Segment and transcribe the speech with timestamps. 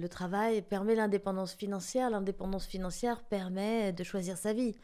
[0.00, 2.08] Le travail permet l'indépendance financière.
[2.08, 4.74] L'indépendance financière permet de choisir sa vie,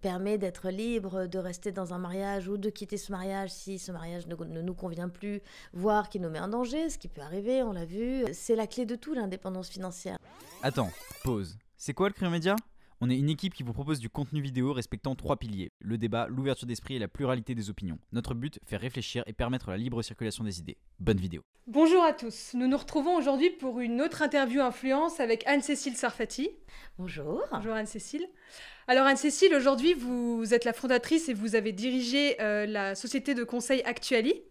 [0.00, 3.92] permet d'être libre, de rester dans un mariage ou de quitter ce mariage si ce
[3.92, 5.42] mariage ne, nous convient plus,
[5.74, 8.24] voire qui nous met en danger, ce qui peut arriver, on l'a vu.
[8.32, 10.16] C'est la clé de tout, l'indépendance financière.
[10.62, 10.90] Attends,
[11.22, 11.58] pause.
[11.76, 12.56] C'est quoi le crime média?
[13.00, 16.26] On est une équipe qui vous propose du contenu vidéo respectant trois piliers le débat,
[16.28, 17.98] l'ouverture d'esprit et la pluralité des opinions.
[18.12, 20.78] Notre but, faire réfléchir et permettre la libre circulation des idées.
[20.98, 21.42] Bonne vidéo.
[21.66, 22.52] Bonjour à tous.
[22.54, 26.50] Nous nous retrouvons aujourd'hui pour une autre interview influence avec Anne-Cécile Sarfati.
[26.98, 27.42] Bonjour.
[27.52, 28.26] Bonjour Anne-Cécile.
[28.88, 33.44] Alors Anne-Cécile, aujourd'hui vous êtes la fondatrice et vous avez dirigé euh, la société de
[33.44, 34.42] conseil Actuali.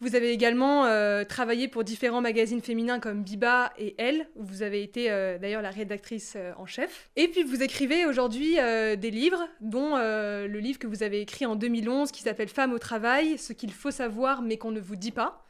[0.00, 4.62] Vous avez également euh, travaillé pour différents magazines féminins comme Biba et Elle, où vous
[4.62, 7.10] avez été euh, d'ailleurs la rédactrice euh, en chef.
[7.16, 11.56] Et puis vous écrivez aujourd'hui des livres, dont le livre que vous avez écrit en
[11.56, 15.10] 2011 qui s'appelle Femmes au travail, ce qu'il faut savoir mais qu'on ne vous dit
[15.10, 15.44] pas.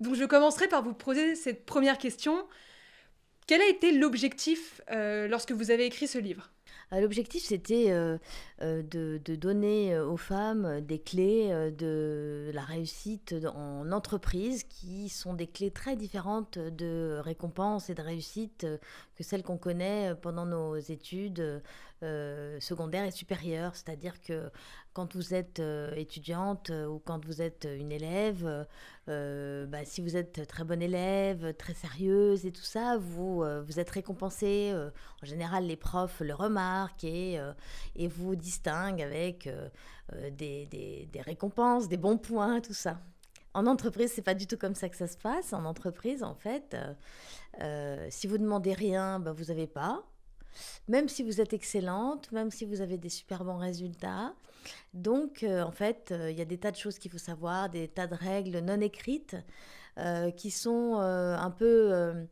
[0.00, 2.46] Donc je commencerai par vous poser cette première question.
[3.46, 6.50] Quel a été l'objectif lorsque vous avez écrit ce livre?
[6.92, 7.92] L'objectif, c'était
[8.60, 15.34] de, donner euh, aux femmes euh, des clés de la réussite en entreprise qui sont
[15.34, 18.66] des clés très différentes de récompense et de réussite
[19.14, 21.62] que celles qu'on connaît pendant nos études
[22.00, 23.74] secondaires et supérieures.
[23.74, 24.50] C'est-à-dire que
[24.92, 25.60] quand vous êtes
[25.96, 28.66] étudiante ou quand vous êtes une élève,
[29.08, 33.90] bah, si vous êtes très bonne élève, très sérieuse et tout ça, vous, vous êtes
[33.90, 34.72] récompensée.
[35.22, 37.40] en général, les profs le remarquent et,
[37.96, 39.68] et vous distingue avec euh,
[40.14, 40.66] euh, des,
[41.12, 42.98] des, récompenses, des bons points, tout ça.
[43.52, 45.52] En entreprise, c'est pas du tout comme ça que ça se passe.
[45.52, 46.76] En entreprise, en fait,
[47.60, 50.02] euh, si vous demandez rien, ben, vous n'avez pas.
[50.88, 54.34] Même si vous êtes excellente, même si vous avez des super bons résultats.
[54.94, 58.06] Donc, en fait, il y a des tas de choses qu'il faut savoir, des tas
[58.06, 59.36] de règles non écrites
[60.36, 62.26] qui sont un peu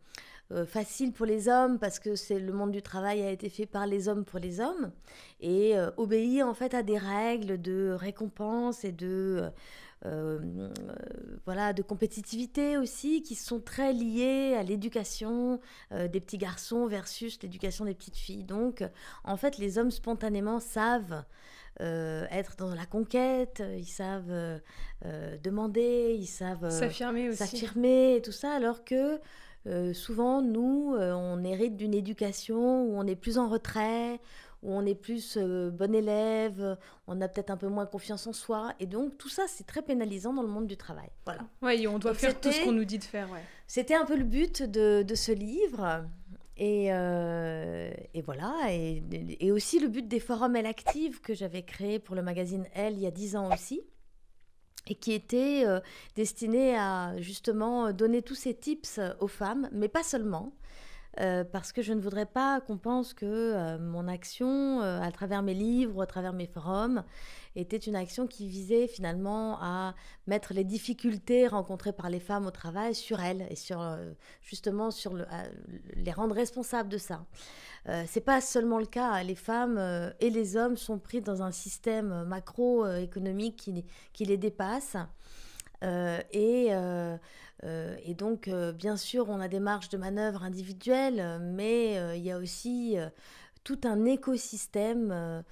[0.52, 3.66] euh, facile pour les hommes parce que c'est le monde du travail a été fait
[3.66, 4.92] par les hommes pour les hommes
[5.40, 9.50] et euh, obéir en fait à des règles de récompense et de
[10.04, 10.70] euh,
[11.46, 15.58] voilà de compétitivité aussi qui sont très liées à l'éducation
[15.90, 18.44] des petits garçons versus l'éducation des petites filles.
[18.44, 18.84] Donc
[19.24, 21.24] en fait les hommes spontanément savent
[21.80, 24.60] être dans la conquête, ils savent
[25.42, 27.38] demander, ils savent s'affirmer aussi.
[27.38, 29.18] S'affirmer et tout ça, alors que
[29.66, 34.20] euh, souvent, nous, euh, on hérite d'une éducation où on est plus en retrait,
[34.62, 36.78] où on est plus euh, bon élève,
[37.08, 38.72] on a peut-être un peu moins confiance en soi.
[38.78, 41.08] Et donc, tout ça, c'est très pénalisant dans le monde du travail.
[41.24, 41.42] Voilà.
[41.62, 43.28] Oui, on doit faire tout ce qu'on nous dit de faire.
[43.66, 46.04] C'était un peu le but de, ce livre.
[46.58, 49.02] Et, et voilà, et,
[49.40, 52.94] et, aussi le but des forums Elle Active que j'avais créé pour le magazine Elle
[52.94, 53.82] il y a dix ans aussi
[54.86, 55.80] et qui était euh,
[56.14, 60.52] destiné à justement donner tous ces tips aux femmes, mais pas seulement.
[61.18, 65.42] Euh, parce que je ne voudrais pas qu'on pense que euh, mon action, à travers
[65.42, 67.04] mes livres, à travers mes forums,
[67.54, 69.94] était une action qui visait finalement à
[70.26, 73.82] mettre les difficultés rencontrées par les femmes au travail sur elles et sur
[74.42, 75.24] justement sur le,
[75.94, 77.24] les rendre responsables de ça.
[77.88, 79.22] Euh, c'est pas seulement le cas.
[79.22, 83.70] Les femmes euh, et les hommes sont pris dans un système macroéconomique
[84.12, 84.96] qui les dépasse.
[85.82, 86.70] Euh, et,
[88.04, 92.38] et, donc, bien sûr, on a des marges de manœuvre individuelles, mais il y a
[92.38, 92.96] aussi
[93.64, 95.42] tout un écosystème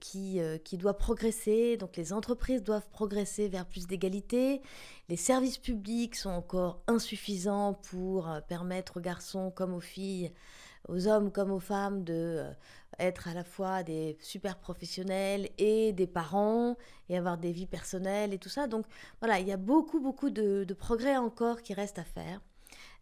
[0.00, 1.76] qui, qui doit progresser.
[1.76, 4.60] Donc, les entreprises doivent progresser vers plus d'égalité.
[5.08, 10.32] Les services publics sont encore insuffisants pour permettre aux garçons comme aux filles
[10.88, 12.52] aux hommes comme aux femmes de euh,
[12.98, 16.76] être à la fois des super professionnels et des parents
[17.08, 18.66] et avoir des vies personnelles et tout ça.
[18.66, 18.86] Donc
[19.20, 22.40] voilà, il y a beaucoup, beaucoup de, progrès encore qui restent à faire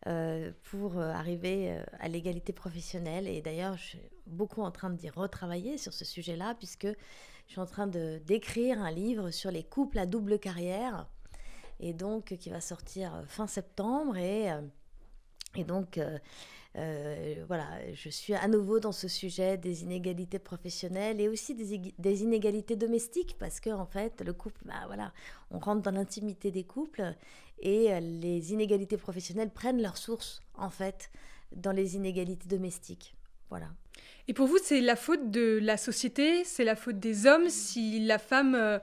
[0.06, 3.26] euh, pour euh, arriver à l'égalité professionnelle.
[3.26, 7.60] Et d'ailleurs, je suis beaucoup en train d'y retravailler sur ce sujet-là puisque je suis
[7.60, 11.06] en train d'écrire un livre sur les couples à double carrière
[11.78, 14.50] et donc qui va sortir fin septembre et
[15.56, 16.18] et donc, euh,
[17.48, 22.76] voilà, je suis à nouveau dans ce sujet des inégalités professionnelles et aussi des, inégalités
[22.76, 25.12] domestiques parce que en fait, le couple, bah, voilà,
[25.50, 27.14] on rentre dans l'intimité des couples
[27.60, 31.10] et euh, les inégalités professionnelles prennent leur source en fait
[31.52, 33.14] dans les inégalités domestiques.
[33.48, 33.68] Voilà.
[34.28, 38.04] Et pour vous, c'est la faute de la société, c'est la faute des hommes si
[38.04, 38.78] la femme euh,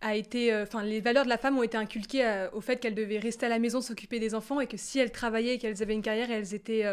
[0.00, 3.18] a été, enfin, les valeurs de la femme ont été inculquées au fait qu'elle devait
[3.18, 5.94] rester à la maison, s'occuper des enfants, et que si elle travaillait et qu'elles avaient
[5.94, 6.84] une carrière, elles étaient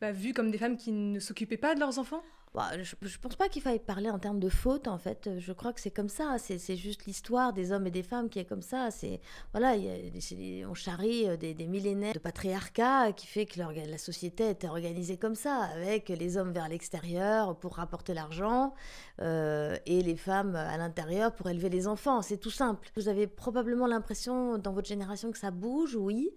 [0.00, 2.22] bah, vues comme des femmes qui ne s'occupaient pas de leurs enfants?
[2.52, 5.30] Bah, je, je pense pas qu'il faille parler en termes de faute en fait.
[5.38, 6.36] Je crois que c'est comme ça.
[6.38, 8.90] C'est juste l'histoire des hommes et des femmes qui est comme ça.
[8.90, 9.20] C'est
[9.52, 13.98] voilà, il y a on charrie euh, des, millénaires de patriarcat qui fait que la
[13.98, 18.74] société était organisée comme ça, avec les hommes vers l'extérieur pour rapporter l'argent
[19.20, 22.20] euh, et les femmes à l'intérieur pour élever les enfants.
[22.20, 22.88] C'est tout simple.
[22.96, 26.30] Vous avez probablement l'impression dans votre génération que ça bouge, oui.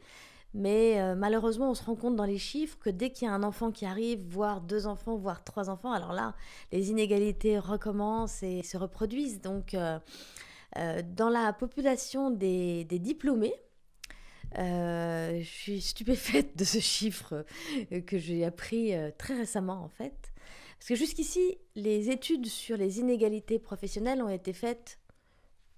[0.54, 3.34] Mais euh, malheureusement, on se rend compte dans les chiffres que dès qu'il y a
[3.34, 6.36] un enfant qui arrive, voire deux enfants, voire trois enfants, alors là,
[6.72, 9.42] les inégalités recommencent et se reproduisent.
[9.42, 9.98] Donc, euh,
[10.78, 13.56] euh, dans la population des, des diplômés,
[14.56, 17.44] je suis stupéfaite de ce chiffre
[18.06, 20.32] que j'ai appris très récemment en fait.
[20.78, 25.00] Parce que jusqu'ici, les études sur les inégalités professionnelles ont été faites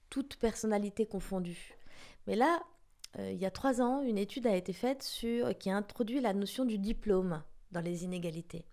[0.10, 1.78] toutes personnalités confondues.
[2.28, 2.60] Mais là,
[3.20, 6.34] il y a trois ans, une étude a été faite sur, qui a introduit la
[6.34, 7.42] notion du diplôme
[7.72, 8.66] dans les inégalités.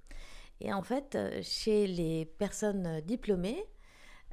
[0.61, 3.65] Et en fait, euh, chez les personnes euh, diplômées,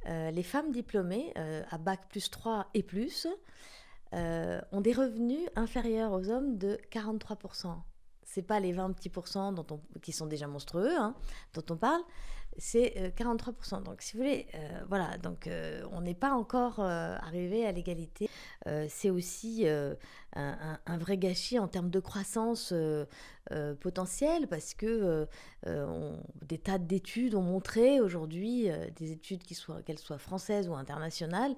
[0.06, 3.26] euh, les femmes diplômées euh, à bac plus 3 et plus
[4.14, 7.74] euh, ont des revenus inférieurs aux hommes de 43%.
[8.24, 11.14] C'est pas les 20 petits pourcents dont on- qui sont déjà monstrueux, hein,
[11.54, 12.00] dont on parle,
[12.58, 13.82] c'est euh, 43%.
[13.82, 17.72] Donc, si vous voulez, euh, voilà, donc euh, on n'est pas encore euh, arrivé à
[17.72, 18.28] l'égalité.
[18.66, 19.94] Euh, c'est aussi euh,
[20.34, 23.04] un, vrai gâchis en termes de croissance euh,
[23.52, 25.26] euh, potentielle parce que euh,
[25.66, 31.54] euh, des tas d'études ont montré aujourd'hui, euh, des études qu'elles soient françaises ou internationales,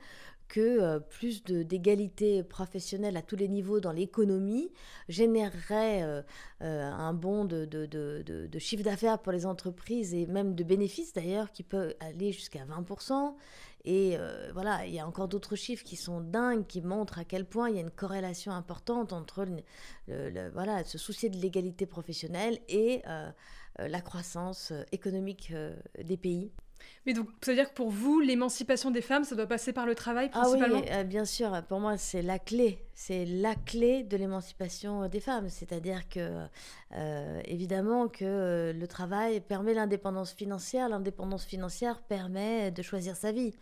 [0.53, 4.71] que euh, plus d'égalité professionnelle à tous les niveaux dans l'économie
[5.09, 6.21] générerait euh,
[6.61, 11.15] euh, un bond de, de- de- chiffre d'affaires pour les entreprises et même de bénéfices
[11.15, 13.35] d'ailleurs qui peut aller jusqu'à 20%.
[13.87, 14.17] Et
[14.53, 17.69] voilà, il y a encore d'autres chiffres qui sont dingues, qui montrent à quel point
[17.71, 19.57] il y a une corrélation importante entre le,
[20.07, 23.03] le- le- voilà, se soucier de l'égalité professionnelle et
[23.79, 25.53] la croissance économique
[26.05, 26.53] des pays.
[27.07, 29.87] Mais donc, ça veut dire que pour vous, l'émancipation des femmes, ça doit passer par
[29.87, 33.55] le travail Ah oui, principalement euh, bien sûr, pour moi c'est la clé, c'est la
[33.55, 36.47] clé de l'émancipation des femmes, c'est-à-dire que
[36.95, 43.33] euh, évidemment que euh, le travail permet l'indépendance financière, l'indépendance financière permet de choisir sa
[43.33, 43.53] vie,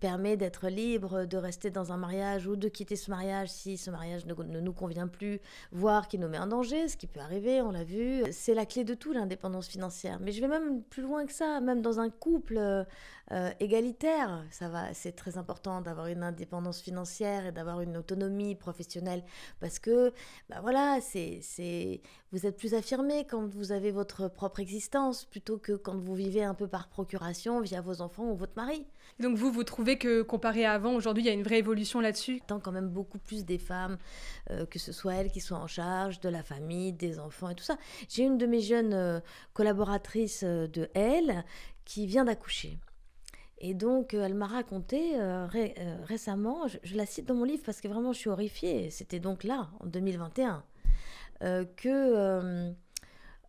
[0.00, 3.90] permet d'être libre, de rester dans un mariage ou de quitter ce mariage si ce
[3.90, 5.40] mariage ne, nous convient plus,
[5.72, 8.22] voire qui nous met en danger, ce qui peut arriver, on l'a vu.
[8.32, 10.18] C'est la clé de tout, l'indépendance financière.
[10.20, 12.58] Mais je vais même plus loin que ça, même dans un couple
[13.32, 18.54] euh, égalitaire, ça va, c'est très important d'avoir une indépendance financière et d'avoir une autonomie
[18.54, 19.24] professionnelle
[19.60, 20.12] parce que,
[20.48, 25.58] bah voilà, c'est, c'est, vous êtes plus affirmé quand vous avez votre propre existence plutôt
[25.58, 28.86] que quand vous vivez un peu par procuration via vos enfants ou votre mari.
[29.18, 32.00] Donc vous, vous trouvez que comparé à avant, aujourd'hui, il y a une vraie évolution
[32.00, 32.40] là-dessus?
[32.46, 33.98] Tant quand même beaucoup plus des femmes,
[34.50, 37.54] euh, que ce soit elles qui soient en charge de la famille, des enfants et
[37.54, 37.76] tout ça.
[38.08, 39.20] J'ai une de mes jeunes euh,
[39.52, 41.44] collaboratrices de Elle
[41.84, 42.78] qui vient d'accoucher.
[43.58, 47.62] Et donc, euh, elle m'a raconté euh, euh, récemment, je, la cite dans mon livre
[47.64, 50.62] parce que vraiment je suis horrifiée, c'était donc là, en 2021,
[51.42, 52.74] euh, que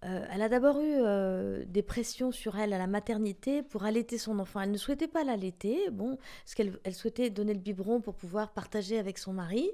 [0.03, 4.61] elle a d'abord eu des pressions sur elle à la maternité pour allaiter son enfant.
[4.61, 8.53] Elle ne souhaitait pas l'allaiter, bon, parce qu'elle elle souhaitait donner le biberon pour pouvoir
[8.53, 9.69] partager avec son mari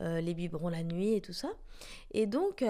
[0.00, 1.50] les biberons la nuit et tout ça.
[2.12, 2.64] Et donc,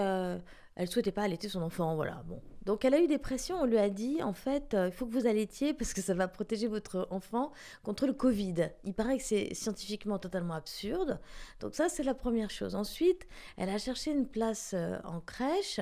[0.75, 2.21] elle souhaitait pas allaiter son enfant, voilà.
[2.25, 3.57] Bon, donc elle a eu des pressions.
[3.61, 6.13] On lui a dit, en fait, euh, il faut que vous allaitiez parce que ça
[6.13, 7.51] va protéger votre enfant
[7.83, 8.69] contre le Covid.
[8.83, 11.19] Il paraît que c'est scientifiquement totalement absurde.
[11.61, 12.75] Donc ça, c'est la première chose.
[12.75, 13.25] Ensuite,
[13.57, 15.79] elle a cherché une place euh, en crèche.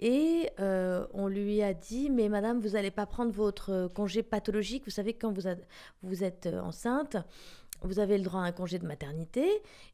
[0.00, 4.84] Et euh, on lui a dit, mais madame, vous n'allez pas prendre votre congé pathologique.
[4.84, 7.16] Vous savez quand vous, êtes enceinte,
[7.82, 9.46] vous avez le droit à un congé de maternité.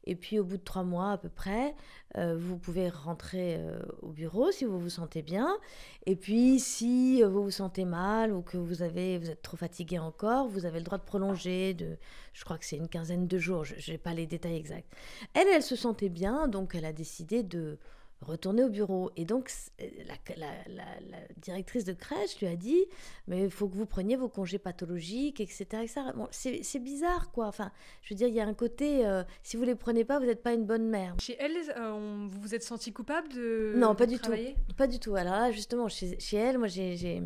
[0.05, 1.75] Et puis au bout de trois mois à peu près,
[2.17, 5.57] euh, vous pouvez rentrer euh, au bureau si vous vous sentez bien.
[6.05, 9.57] Et puis si euh, vous vous sentez mal ou que vous, avez, vous êtes trop
[9.57, 11.97] fatigué encore, vous avez le droit de prolonger de,
[12.33, 14.91] je crois que c'est une quinzaine de jours, je n'ai pas les détails exacts.
[15.33, 17.77] Elle, elle se sentait bien, donc elle a décidé de
[18.21, 19.11] retourner au bureau.
[19.17, 22.85] Et donc, c- la, la- la- la directrice de crèche lui a dit,
[23.27, 25.65] mais il faut que vous preniez vos congés pathologiques, etc.
[25.83, 26.01] etc.
[26.15, 27.47] Bon, c'est bizarre, quoi.
[27.47, 30.19] Enfin, je veux dire, il y a un côté, euh, si vous les prenez pas,
[30.19, 31.15] vous n'êtes pas une bonne mère.
[31.21, 34.21] Chez elle, euh, on- vous vous êtes senti coupable de Non, de pas du tout.
[34.23, 34.55] travailler?
[34.77, 35.15] Pas du tout.
[35.15, 37.21] Alors là, justement, chez, chez elle, moi, j'ai...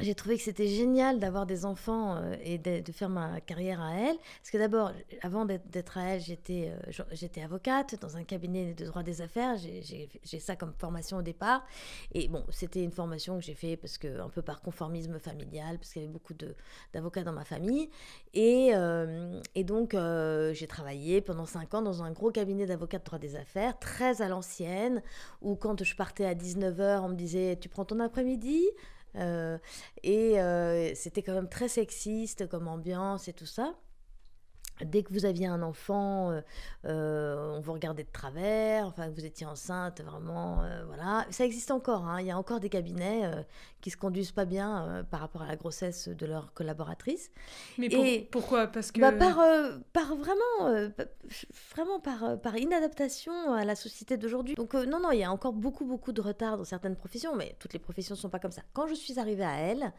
[0.00, 3.94] j'ai- trouvé que c'était génial d'avoir des enfants euh, et de, faire ma carrière à
[3.94, 4.16] elle.
[4.40, 8.84] Parce que d'abord, avant d'être à elle, j'étais euh, j'étais avocate dans un cabinet de
[8.86, 9.56] droit des affaires.
[9.56, 10.08] J'ai-
[10.40, 11.64] ça comme formation au départ.
[12.12, 15.78] Et bon, c'était une formation que j'ai fait parce que, un peu par conformisme familial,
[15.78, 16.34] parce qu'il y avait beaucoup
[16.92, 17.88] d'avocats dans ma famille.
[18.34, 19.96] Et, euh, donc,
[20.54, 24.22] j'ai travaillé pendant cinq ans dans un gros cabinet d'avocats de droit des affaires, très
[24.22, 25.02] à l'ancienne,
[25.40, 28.62] où quand je partais à 19h, on me disait Tu prends ton après-midi?
[29.14, 33.74] Et c'était quand même très sexiste comme ambiance et tout ça
[34.82, 36.40] dès que vous aviez un enfant, euh,
[36.86, 41.26] euh, on vous regardait de travers, enfin que vous étiez enceinte, vraiment, euh, voilà.
[41.30, 42.20] Ça existe encore, hein.
[42.20, 43.30] il y a encore des cabinets
[43.80, 47.30] qui se conduisent pas bien par rapport à la grossesse de leurs collaboratrices.
[47.78, 48.66] Mais Et, pourquoi?
[48.66, 49.00] Parce que...
[49.00, 49.36] Bah, par,
[49.92, 50.90] par vraiment,
[51.74, 54.54] vraiment par, par inadaptation à la société d'aujourd'hui.
[54.54, 57.56] Donc non, non, il y a encore beaucoup, beaucoup de retard dans certaines professions, mais
[57.58, 58.62] toutes les professions ne sont pas comme ça.
[58.72, 59.92] Quand je suis arrivée à elle,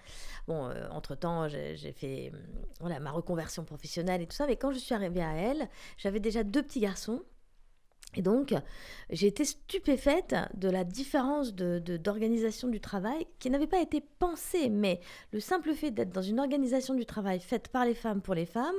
[0.48, 2.32] bon, entre-temps, j'ai fait
[2.80, 6.20] voilà, ma reconversion professionnelle et tout ça, mais quand je suis arrivée à elle, j'avais
[6.20, 7.22] déjà deux petits garçons.
[8.18, 8.54] Et donc,
[9.10, 15.00] j'ai été stupéfaite de la différence d'organisation du travail qui n'avait pas été pensée, mais
[15.32, 18.46] le simple fait d'être dans une organisation du travail faite par les femmes pour les
[18.46, 18.76] femmes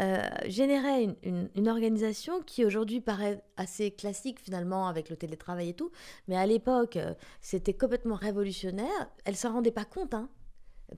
[0.00, 5.74] euh, générait une, une, organisation qui aujourd'hui paraît assez classique finalement avec le télétravail et
[5.74, 5.92] tout,
[6.26, 9.10] mais à l'époque, euh, c'était complètement révolutionnaire.
[9.24, 10.28] Elle ne s'en rendait pas compte, hein,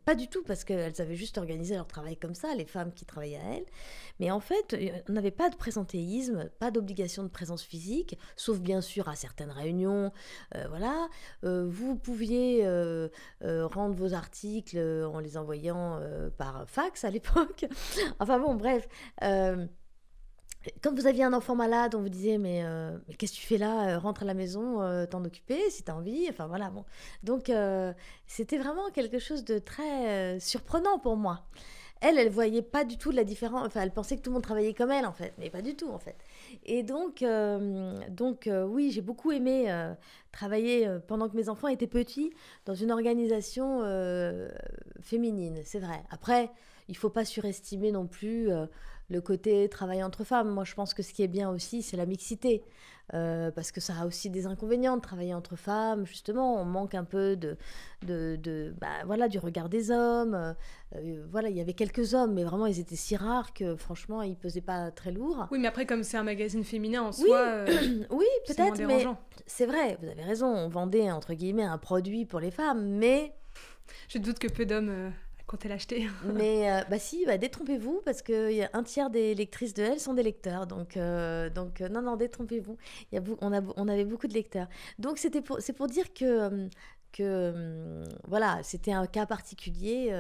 [0.05, 3.05] pas du tout, parce qu'elles avaient juste organisé leur travail comme ça, les femmes qui
[3.05, 3.67] travaillaient à elles.
[4.21, 4.77] Mais en fait,
[5.09, 9.51] on n'avait pas de présentéisme, pas d'obligation de présence physique, sauf bien sûr à certaines
[9.51, 10.13] réunions.
[10.55, 11.09] Euh, voilà,
[11.45, 13.09] euh, vous pouviez euh,
[13.43, 16.01] rendre vos articles en les envoyant
[16.39, 17.67] par fax à l'époque.
[18.19, 18.89] enfin bon, bref
[20.83, 23.59] quand vous aviez un enfant malade, on vous disait mais, euh, qu'est-ce que tu fais
[23.59, 26.27] là euh, Rentre à la maison, euh, t'en occuper si t'as envie.
[26.31, 26.85] Enfin voilà, bon.
[27.23, 27.51] Donc
[28.27, 31.45] c'était vraiment quelque chose de très surprenant pour moi.
[32.01, 33.67] Elle, elle voyait pas du tout la différence.
[33.67, 35.75] Enfin, elle pensait que tout le monde travaillait comme elle en fait, mais pas du
[35.75, 36.17] tout en fait.
[36.65, 37.25] Et donc,
[38.11, 39.73] donc oui, j'ai beaucoup aimé
[40.33, 42.31] travailler pendant que mes enfants étaient petits
[42.67, 43.81] dans une organisation
[45.01, 46.03] féminine, c'est vrai.
[46.11, 46.51] Après,
[46.89, 48.51] il faut pas surestimer non plus
[49.09, 50.51] le côté travail entre femmes.
[50.51, 52.63] Moi, je pense que ce qui est bien aussi, c'est la mixité.
[53.13, 56.07] Euh, parce que ça a aussi des inconvénients de travailler entre femmes.
[56.07, 57.57] Justement, on manque un peu de,
[58.03, 60.55] de, bah, voilà, du regard des hommes.
[60.97, 64.23] Euh, voilà, il y avait quelques hommes, mais vraiment, ils étaient si rares que franchement,
[64.23, 65.49] ils pesaient pas très lourd.
[65.51, 67.67] Oui, mais après, comme c'est un magazine féminin en soi, euh,
[68.11, 69.05] oui, peut-être, mais
[69.47, 69.99] c'est vrai.
[70.01, 70.47] Vous avez raison.
[70.47, 73.35] On vendait entre guillemets un produit pour les femmes, mais
[74.09, 75.13] je doute que peu d'hommes
[75.55, 76.09] quand elle acheté.
[76.35, 80.15] Mais euh, bah si, bah, détrompez-vous parce que un tiers des lectrices de elle sont
[80.15, 80.67] des lecteurs.
[80.67, 82.77] Donc, euh, donc euh, non, non, détrompez-vous.
[83.13, 84.67] Il y a, on, a, on avait beaucoup de lecteurs.
[84.99, 86.69] Donc c'était pour, c'est pour dire que,
[87.13, 90.13] que voilà, c'était un cas particulier.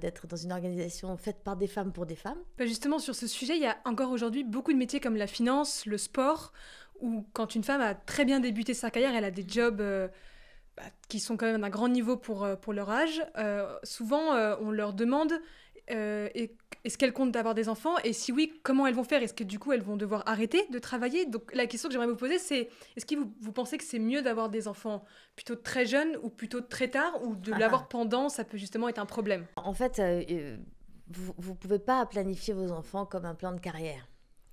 [0.00, 2.40] d'être dans une organisation faite par des femmes pour des femmes.
[2.58, 5.28] Bah justement, sur ce sujet, il y a encore aujourd'hui beaucoup de métiers comme la
[5.28, 6.52] finance, le sport,
[7.00, 9.80] où quand une femme a très bien débuté sa carrière, elle a des jobs
[10.78, 14.34] bah, qui sont quand même d'un grand niveau pour, euh, pour leur âge, euh, souvent
[14.34, 15.32] euh, on leur demande
[15.90, 19.22] est-ce qu'elles comptent d'avoir des enfants Et si oui, comment elles vont faire?
[19.22, 21.24] Est-ce que du coup elles vont devoir arrêter de travailler?
[21.24, 23.98] Donc la question que j'aimerais vous poser, c'est est-ce que vous, vous pensez que c'est
[23.98, 25.02] mieux d'avoir des enfants
[25.34, 27.58] plutôt très jeunes ou plutôt très tard Ou de ah.
[27.58, 29.46] l'avoir pendant, ça peut justement être un problème?
[29.56, 29.98] En fait,
[31.08, 34.06] vous ne pouvez pas planifier vos enfants comme un plan de carrière.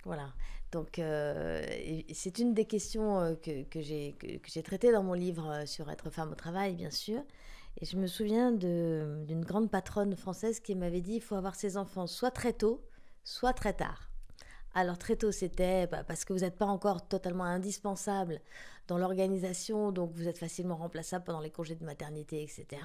[0.06, 0.32] Voilà.
[0.76, 1.64] Donc, euh,
[2.12, 6.10] c'est une des questions euh, que, que j'ai traitées dans mon livre euh, sur être
[6.10, 7.22] femme au travail, bien sûr.
[7.80, 11.78] Et je me souviens d'une grande patronne française qui m'avait dit il faut avoir ses
[11.78, 12.84] enfants soit très tôt,
[13.24, 14.10] soit très tard.
[14.74, 18.42] Alors très tôt, c'était bah, parce que vous n'êtes pas encore totalement indispensable
[18.86, 22.82] dans l'organisation, donc vous êtes facilement remplaçable pendant les congés de maternité, etc.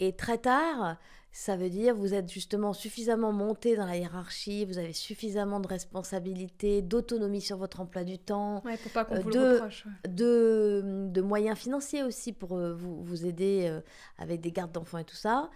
[0.00, 0.96] Et très tard,
[1.32, 5.68] ça veut dire vous êtes justement suffisamment monté dans la hiérarchie, vous avez suffisamment de
[5.68, 9.60] responsabilités, d'autonomie sur votre emploi du temps, pour pas euh, de,
[10.08, 13.80] de, de, moyens financiers aussi pour euh, vous, vous, aider euh,
[14.18, 15.50] avec des gardes d'enfants et tout ça.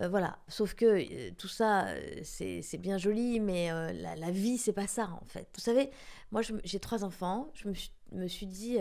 [0.00, 1.86] voilà, sauf que tout ça,
[2.22, 5.48] c'est bien joli, mais la, la, vie, c'est pas ça en fait.
[5.54, 5.90] Vous savez,
[6.30, 8.78] moi j'ai trois enfants, je me suis, me suis dit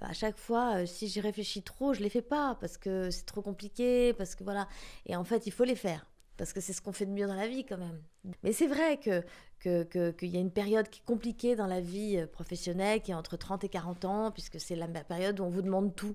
[0.00, 3.26] à chaque fois, euh, si j'y réfléchis trop, je les fais pas parce que c'est
[3.26, 4.68] trop compliqué, parce que voilà.
[5.06, 7.28] Et en fait, il faut les faire parce que c'est ce qu'on fait de mieux
[7.28, 8.02] dans la vie quand même.
[8.42, 9.22] Mais c'est vrai que
[9.60, 13.14] qu'il y a une période qui est compliquée dans la vie euh, professionnelle, qui est
[13.14, 16.14] entre 30 et 40 ans, puisque c'est la période où on vous demande tout.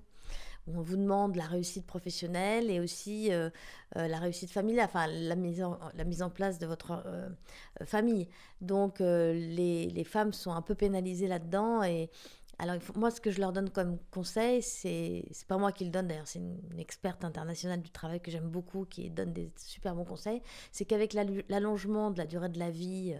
[0.68, 3.50] Où on vous demande la réussite professionnelle et aussi euh,
[3.96, 7.02] la réussite familiale, enfin la mise en, la mise en place de votre
[7.84, 8.28] famille.
[8.60, 12.10] Donc les, les, femmes sont un peu pénalisées là-dedans et,
[12.60, 15.90] alors, moi, ce que je leur donne comme conseil, c'est c'est pas moi qui le
[15.90, 19.94] donne d'ailleurs, c'est une, experte internationale du travail que j'aime beaucoup qui donne des super
[19.94, 20.42] bons conseils.
[20.70, 21.14] C'est qu'avec
[21.48, 23.16] l'allongement de la durée de la vie,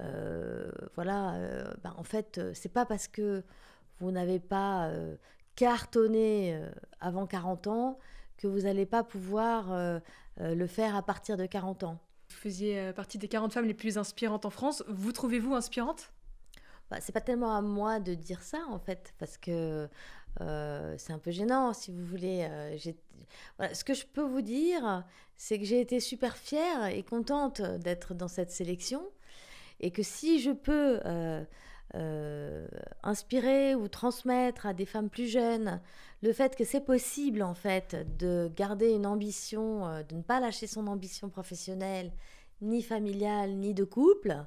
[0.00, 3.44] euh, voilà, euh, ben, en fait, euh, c'est pas parce que
[4.00, 4.90] vous n'avez pas
[5.54, 6.58] cartonné
[7.00, 7.98] avant 40 ans
[8.38, 10.00] que vous n'allez pas pouvoir
[10.38, 11.98] le faire à partir de 40 ans.
[12.30, 14.82] Vous faisiez partie des 40 femmes les plus inspirantes en France.
[14.88, 16.12] Vous trouvez-vous inspirante?
[16.90, 19.88] Bah, c'est pas tellement à moi de dire ça en fait, parce que
[20.40, 22.46] euh, c'est un peu gênant, si vous voulez.
[22.50, 22.76] Euh,
[23.72, 25.04] ce que je peux vous dire,
[25.36, 29.02] c'est que j'ai été super fière et contente d'être dans cette sélection,
[29.80, 32.66] et que si je peux euh,
[33.02, 35.80] inspirer ou transmettre à des femmes plus jeunes
[36.22, 40.66] le fait que c'est possible, en fait, de garder une ambition, de ne pas lâcher
[40.66, 42.12] son ambition professionnelle,
[42.60, 44.44] ni familiale, ni de couple,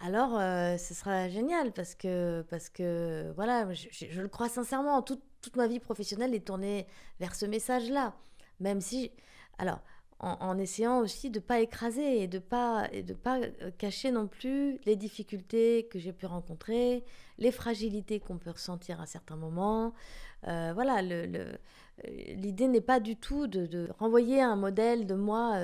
[0.00, 5.22] alors euh, ce sera génial parce que, parce que voilà, je, le crois sincèrement, toute,
[5.40, 6.86] toute, ma vie professionnelle est tournée
[7.20, 8.14] vers ce message-là.
[8.60, 9.12] Même si,
[9.58, 9.80] alors,
[10.20, 14.10] en, essayant aussi de ne pas écraser et de pas, et de pas euh, cacher
[14.10, 17.04] non plus les difficultés que j'ai pu rencontrer,
[17.38, 19.92] les fragilités qu'on peut ressentir à certains moments.
[20.46, 25.58] Euh, voilà, l'idée n'est pas du tout de, de, renvoyer un modèle de moi.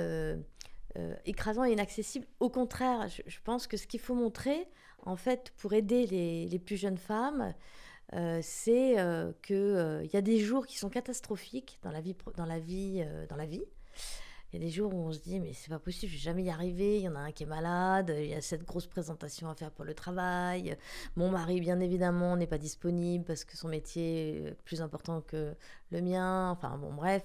[1.25, 2.25] Écrasant et inaccessible.
[2.39, 4.67] Au contraire, je, pense que ce qu'il faut montrer,
[5.03, 7.53] en fait, pour aider les, plus jeunes femmes,
[8.13, 12.45] euh, c'est euh, qu'il y a des jours qui sont catastrophiques dans la vie, dans
[12.45, 13.63] la vie, dans la vie.
[14.51, 16.21] Il y a des jours où on se dit mais c'est pas possible, je vais
[16.21, 16.97] jamais y arriver.
[16.97, 19.55] Il y en a un qui est malade, il y a cette grosse présentation à
[19.55, 20.75] faire pour le travail.
[21.15, 25.55] Mon mari, bien évidemment, n'est pas disponible parce que son métier est plus important que
[25.91, 26.51] le mien.
[26.51, 27.23] Enfin bon, bref,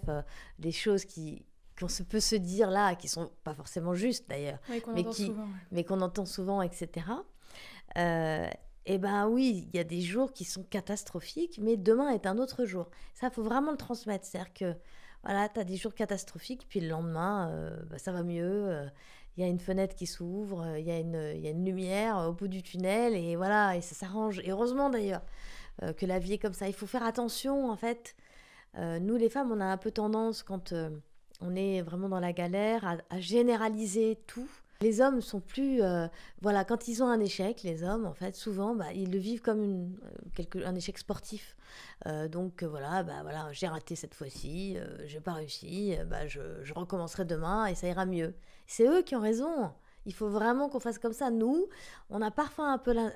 [0.61, 1.45] des choses qui,
[1.79, 4.59] qu'on se peut se dire là, qui sont pas forcément justes d'ailleurs,
[4.95, 5.33] mais, qui,
[5.71, 7.07] mais qu'on entend souvent, etc.
[7.99, 8.49] Euh,
[8.87, 12.39] eh ben oui, il y a des jours qui sont catastrophiques, mais demain est un
[12.39, 12.89] autre jour.
[13.15, 14.25] Ça, faut vraiment le transmettre.
[14.25, 14.75] C'est-à-dire que,
[15.25, 18.69] voilà, tu as des jours catastrophiques, puis le lendemain, euh, bah, ça va mieux.
[18.69, 18.87] Euh,
[19.37, 22.17] il y a une fenêtre qui s'ouvre, il y, a une, y a une lumière
[22.17, 24.39] au bout du tunnel, et voilà, et ça s'arrange.
[24.41, 25.21] Et heureusement d'ailleurs
[25.99, 26.69] que la vie est comme ça.
[26.69, 28.17] Il faut faire attention, en fait.
[28.79, 30.73] nous, les femmes, on a un peu tendance, quand
[31.41, 34.49] on est vraiment dans la galère, à, généraliser tout.
[34.83, 36.07] Les hommes sont plus, euh,
[36.43, 39.41] voilà, quand ils ont un échec, les hommes, en fait, souvent, bah, ils le vivent
[39.41, 39.97] comme une,
[40.39, 41.57] euh, un échec sportif.
[42.07, 44.77] Euh, donc voilà, bah voilà, j'ai raté cette fois-ci,
[45.07, 46.41] j'ai pas réussi, bah, je,
[46.75, 48.35] recommencerai demain et ça ira mieux.
[48.67, 49.73] C'est eux qui ont raison.
[50.07, 51.31] Il faut vraiment qu'on fasse comme ça.
[51.31, 51.67] Nous,
[52.11, 53.11] on a parfois un peu la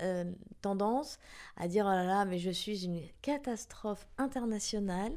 [0.60, 1.18] tendance
[1.56, 5.12] à dire oh là là, mais je suis une catastrophe internationale.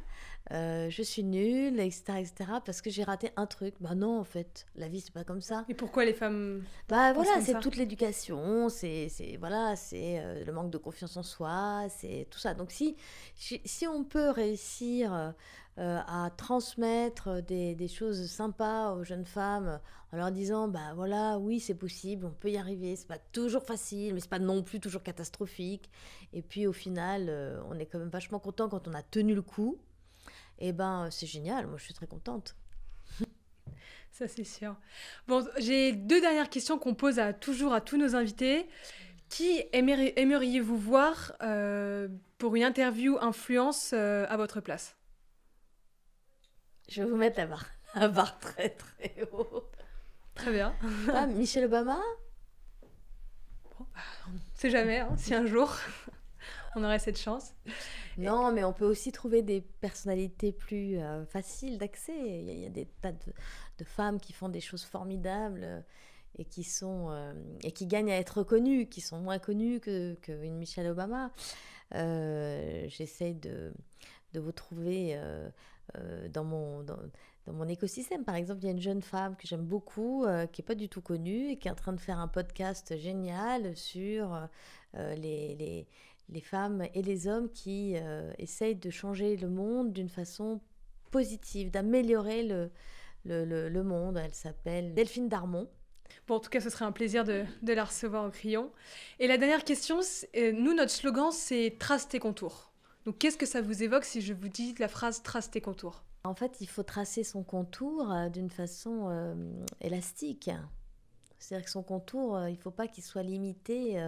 [0.52, 2.34] Euh, je suis nulle, etc., etc.,
[2.66, 3.76] parce que j'ai raté un truc.
[3.80, 5.64] Bah non, en fait, la vie, c'est pas comme ça.
[5.70, 9.08] Et pourquoi les femmes Bah voilà, c'est toute l'éducation, c'est
[9.40, 12.54] voilà, c'est euh, le manque de confiance en soi, c'est tout ça.
[12.54, 12.98] Donc si,
[13.36, 15.34] si on peut réussir
[15.80, 19.80] euh, à transmettre des, choses sympas aux jeunes femmes
[20.12, 23.64] en leur disant, bah voilà, oui, c'est possible, on peut y arriver, c'est pas toujours
[23.64, 25.90] facile, mais c'est pas non plus toujours catastrophique.
[26.34, 27.32] Et puis au final,
[27.70, 29.80] on est quand même vachement content quand on a tenu le coup
[30.60, 32.56] et eh ben c'est génial, moi je suis très contente.
[34.12, 34.76] Ça c'est sûr.
[35.28, 38.68] Bon, j'ai deux dernières questions qu'on pose à, toujours à tous nos invités.
[39.30, 42.08] Qui aimeriez-vous voir euh,
[42.38, 44.96] pour une interview influence euh, à votre place?
[46.94, 49.68] Je vais vous mettre la barre, la barre très très haut.
[50.36, 50.76] Très bien.
[51.12, 52.00] Ah, Michelle Obama?
[54.54, 55.76] C'est jamais, hein, si un jour
[56.76, 57.56] on aurait cette chance.
[58.20, 62.14] Non, mais on peut aussi trouver des personnalités plus euh, faciles d'accès.
[62.16, 65.82] Il, y, a des tas de, femmes qui font des choses formidables euh,
[66.38, 70.14] et qui sont euh, et qui gagnent à être reconnues, qui sont moins connues que
[70.22, 71.32] qu'une Michelle Obama.
[71.92, 73.74] J'essaie de,
[74.34, 75.20] de vous trouver
[76.30, 76.98] dans mon dans,
[77.48, 78.24] mon écosystème.
[78.24, 80.88] Par exemple, il y a une jeune femme que j'aime beaucoup, qui n'est pas du
[80.90, 84.48] tout connue, et qui est en train de faire un podcast génial sur
[84.94, 85.88] les, les,
[86.30, 90.62] les femmes et les hommes qui euh, essayent de changer le monde d'une façon
[91.12, 92.72] positive, d'améliorer le,
[93.26, 94.18] le, monde.
[94.18, 95.70] Elle s'appelle Delphine Darmon.
[96.28, 98.72] Bon, en tout cas, ce serait un plaisir de, de la recevoir au crayon.
[99.20, 100.00] Et la dernière question,
[100.36, 102.73] euh, nous, notre slogan, c'est Trace tes contours.
[103.06, 106.04] Donc, qu'est-ce que ça vous évoque si je vous dis la phrase Trace tes contours
[106.24, 109.36] En fait, il faut tracer son contour euh, d'une façon
[109.82, 110.50] élastique.
[111.40, 114.00] C'est-à-dire que son contour, il ne faut pas qu'il soit limité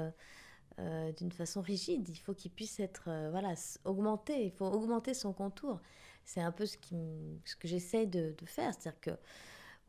[0.82, 2.10] euh, d'une façon rigide.
[2.10, 3.54] Il faut qu'il puisse être euh, voilà,
[3.86, 4.44] augmenté.
[4.44, 5.80] Il faut augmenter son contour.
[6.26, 8.74] C'est un peu ce, que j'essaie de, faire.
[8.74, 9.12] C'est-à-dire que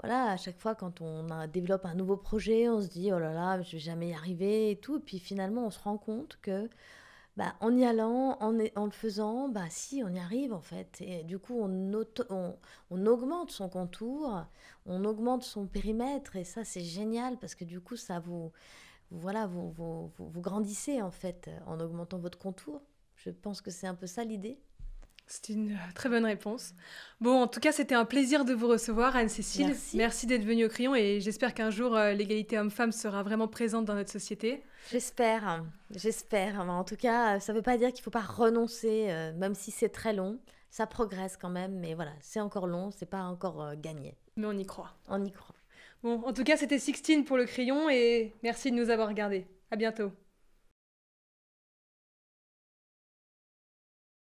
[0.01, 3.33] voilà, à chaque fois quand on développe un nouveau projet, on se dit oh là
[3.33, 4.99] là, je vais jamais y arriver et tout.
[4.99, 6.71] Et puis finalement, on se rend compte que
[7.37, 11.01] bah, en y allant, en, en, le faisant, bah si, on y arrive en fait.
[11.01, 11.93] Et du coup, on,
[12.91, 14.47] on, augmente son contour,
[14.87, 18.53] on augmente son périmètre, et ça, c'est génial parce que du coup, ça vous,
[19.11, 22.83] voilà, vous, vous, grandissez en fait en augmentant votre contour.
[23.17, 24.59] Je pense que c'est un peu ça l'idée.
[25.27, 26.73] C'est une euh, très bonne réponse.
[27.21, 29.75] Bon, en tout cas, c'était un plaisir de vous recevoir, Anne-Cécile.
[29.95, 30.27] Merci.
[30.27, 33.95] d'être venue au crayon et j'espère qu'un jour, euh, l'égalité homme-femme sera vraiment présente dans
[33.95, 34.63] notre société.
[34.91, 36.61] J'espère, j'espère.
[36.61, 39.55] En tout cas, ça ne veut pas dire qu'il ne faut pas renoncer, euh, même
[39.55, 40.39] si c'est très long.
[40.71, 44.17] Ça progresse quand même, mais voilà, c'est encore long, c'est pas encore gagné.
[44.37, 44.95] Mais on y croit.
[45.09, 45.55] On y croit.
[46.03, 49.47] Bon, en tout cas, c'était Sixtine pour le crayon et merci de nous avoir regardés.
[49.71, 50.13] À bientôt.